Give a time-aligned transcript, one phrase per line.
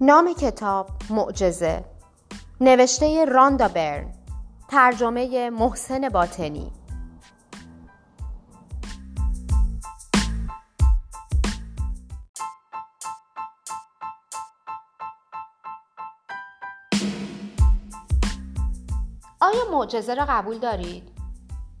[0.00, 1.84] نام کتاب معجزه
[2.60, 4.12] نوشته راندا برن
[4.68, 6.72] ترجمه محسن باطنی
[19.40, 21.02] آیا معجزه را قبول دارید؟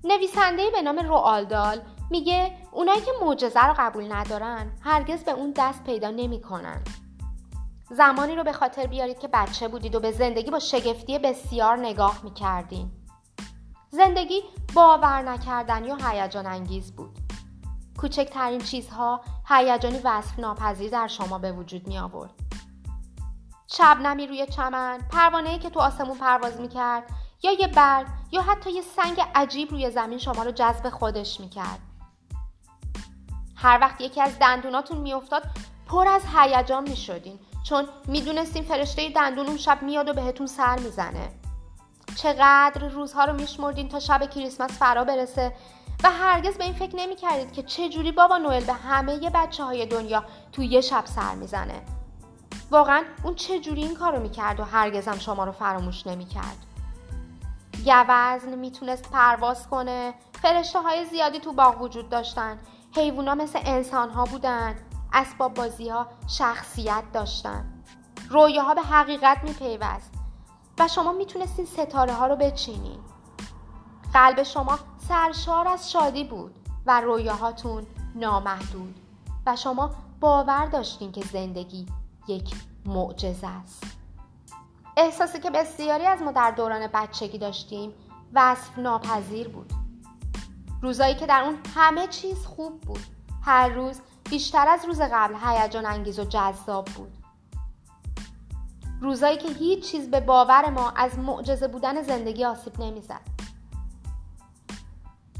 [0.04, 1.80] نویسنده به نام روالدال
[2.10, 6.82] میگه اونایی که معجزه رو قبول ندارن هرگز به اون دست پیدا نمی‌کنن.
[7.90, 12.20] زمانی رو به خاطر بیارید که بچه بودید و به زندگی با شگفتی بسیار نگاه
[12.24, 12.90] می‌کردین.
[13.90, 14.42] زندگی
[14.74, 17.18] باور نکردنی و هیجان انگیز بود.
[17.98, 22.30] کوچکترین چیزها هیجانی وصف ناپذیر در شما به وجود می آورد.
[23.66, 27.02] شبنمی روی چمن، پروانه‌ای که تو آسمون پرواز می‌کرد
[27.42, 31.80] یا یه برگ یا حتی یه سنگ عجیب روی زمین شما رو جذب خودش می‌کرد.
[33.56, 35.42] هر وقت یکی از دندوناتون میافتاد
[35.86, 41.28] پر از هیجان می‌شدین چون می‌دونستین فرشته دندون اون شب میاد و بهتون سر می‌زنه.
[42.16, 45.52] چقدر روزها رو میشمردین تا شب کریسمس فرا برسه
[46.04, 49.86] و هرگز به این فکر نمی‌کردید که چه جوری بابا نوئل به همه بچه های
[49.86, 51.82] دنیا تو یه شب سر می‌زنه.
[52.70, 56.66] واقعا اون چه جوری این کارو می‌کرد و هرگز هم شما رو فراموش نمی‌کرد؟
[57.84, 60.14] گوزن می‌تونست پرواز کنه.
[60.42, 62.58] فرشته های زیادی تو باغ وجود داشتن.
[62.96, 64.76] حیوونا مثل انسان ها بودن.
[65.12, 67.82] اسباب بازی ها شخصیت داشتن.
[68.30, 70.14] رویاها به حقیقت میپیوست
[70.78, 72.98] و شما می‌تونستین ستاره ها رو بچینین.
[74.12, 79.00] قلب شما سرشار از شادی بود و رویاهاتون نامحدود
[79.46, 81.86] و شما باور داشتین که زندگی
[82.28, 82.54] یک
[82.86, 83.84] معجزه است.
[84.96, 87.92] احساسی که بسیاری از ما در دوران بچگی داشتیم
[88.34, 89.72] وصف ناپذیر بود.
[90.82, 93.00] روزایی که در اون همه چیز خوب بود.
[93.42, 97.12] هر روز بیشتر از روز قبل هیجان انگیز و جذاب بود.
[99.00, 103.20] روزایی که هیچ چیز به باور ما از معجزه بودن زندگی آسیب نمی‌زد.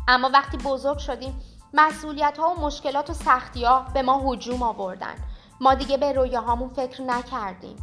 [0.08, 1.40] اما وقتی بزرگ شدیم
[1.74, 5.14] مسئولیت ها و مشکلات و سختی ها به ما هجوم آوردن.
[5.60, 7.76] ما دیگه به رویاهامون فکر نکردیم.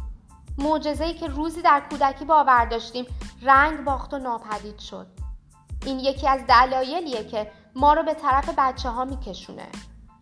[0.58, 3.06] معجزه‌ای که روزی در کودکی باور داشتیم
[3.42, 5.06] رنگ باخت و ناپدید شد.
[5.84, 9.66] این یکی از دلایلیه که ما رو به طرف بچه ها میکشونه.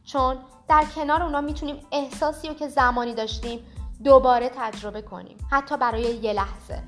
[0.04, 0.36] چون
[0.68, 3.60] در کنار اونا می‌تونیم احساسی رو که زمانی داشتیم
[4.04, 6.82] دوباره تجربه کنیم حتی برای یه لحظه.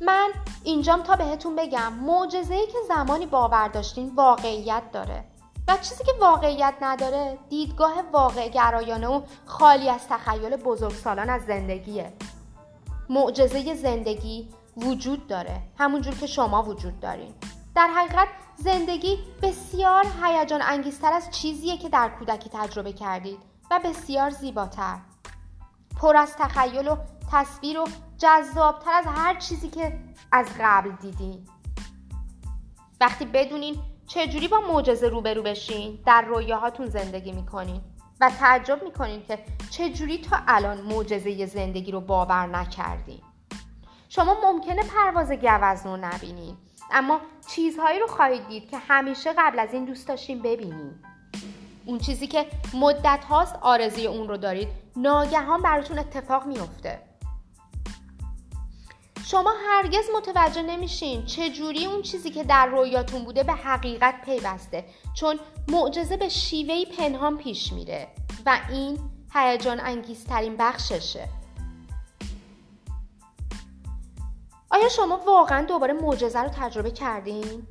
[0.00, 0.30] من
[0.64, 5.24] اینجام تا بهتون بگم معجزه‌ای که زمانی باور داشتین واقعیت داره.
[5.68, 12.12] و چیزی که واقعیت نداره دیدگاه واقع گرایانه و خالی از تخیل بزرگسالان از زندگیه.
[13.08, 17.34] معجزه زندگی وجود داره همونجور که شما وجود دارین.
[17.76, 23.38] در حقیقت زندگی بسیار هیجان انگیزتر از چیزیه که در کودکی تجربه کردید
[23.70, 24.98] و بسیار زیباتر.
[26.00, 26.96] پر از تخیل و
[27.32, 27.88] تصویر و
[28.18, 29.98] جذابتر از هر چیزی که
[30.32, 31.48] از قبل دیدین.
[33.00, 37.80] وقتی بدونین چجوری با معجزه روبرو بشین در رویاهاتون زندگی می‌کنین
[38.20, 39.38] و تعجب می‌کنین که
[39.70, 43.22] چجوری تا الان معجزه زندگی رو باور نکردین.
[44.08, 46.56] شما ممکنه پرواز گوزن رو نبینید
[46.90, 51.02] اما چیزهایی رو خواهید دید که همیشه قبل از این دوست داشتیم ببینیم.
[51.86, 56.98] اون چیزی که مدت هاست آرزوی اون رو دارید ناگهان براتون اتفاق میفته
[59.26, 64.84] شما هرگز متوجه نمیشین چه جوری اون چیزی که در رویاتون بوده به حقیقت پیوسته
[65.14, 65.38] چون
[65.68, 68.08] معجزه به شیوهی پنهان پیش میره
[68.46, 68.98] و این
[69.34, 71.28] هیجان انگیزترین بخششه.
[74.76, 77.66] آیا شما واقعا دوباره معجزه رو تجربه کردین؟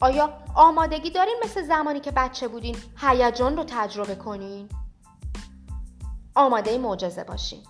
[0.00, 4.68] آیا آمادگی دارین مثل زمانی که بچه بودین هیجان رو تجربه کنین؟
[6.34, 7.62] آماده معجزه باشین.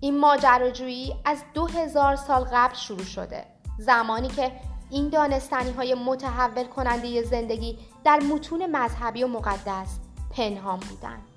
[0.00, 3.46] این ماجراجویی از دو هزار سال قبل شروع شده.
[3.78, 4.52] زمانی که
[4.90, 9.98] این دانستانی های متحول کننده زندگی در متون مذهبی و مقدس
[10.30, 11.27] پنهان بودند.